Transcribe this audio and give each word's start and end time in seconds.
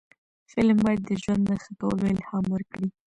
فلم 0.51 0.77
باید 0.85 1.01
د 1.05 1.11
ژوند 1.21 1.41
د 1.47 1.51
ښه 1.63 1.71
کولو 1.79 2.03
الهام 2.13 2.45
ورکړي 2.53 2.87